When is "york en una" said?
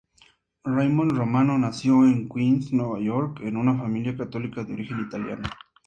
2.99-3.77